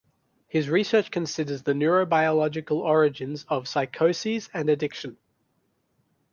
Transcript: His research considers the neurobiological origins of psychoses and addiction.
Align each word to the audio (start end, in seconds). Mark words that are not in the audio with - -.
His 0.47 0.67
research 0.67 1.11
considers 1.11 1.61
the 1.61 1.73
neurobiological 1.73 2.75
origins 2.77 3.45
of 3.47 3.67
psychoses 3.67 4.49
and 4.51 4.67
addiction. 4.67 5.17